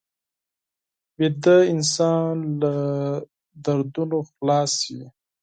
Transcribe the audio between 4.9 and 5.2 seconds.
وي